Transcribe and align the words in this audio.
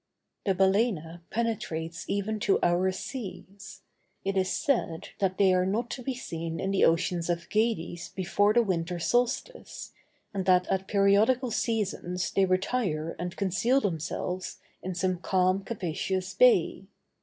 The 0.47 0.55
balæna 0.55 1.21
penetrates 1.29 2.09
even 2.09 2.39
to 2.39 2.57
our 2.63 2.91
seas. 2.91 3.81
It 4.25 4.35
is 4.35 4.49
said 4.51 5.09
that 5.19 5.37
they 5.37 5.53
are 5.53 5.63
not 5.67 5.91
to 5.91 6.01
be 6.01 6.15
seen 6.15 6.59
in 6.59 6.71
the 6.71 6.83
ocean 6.83 7.19
of 7.29 7.47
Gades 7.51 8.09
before 8.09 8.51
the 8.55 8.63
winter 8.63 8.97
solstice, 8.97 9.91
and 10.33 10.45
that 10.47 10.65
at 10.69 10.87
periodical 10.87 11.51
seasons 11.51 12.31
they 12.31 12.45
retire 12.45 13.15
and 13.19 13.35
conceal 13.35 13.79
themselves 13.79 14.57
in 14.81 14.95
some 14.95 15.19
calm 15.19 15.63
capacious 15.63 16.33
bay. 16.33 16.87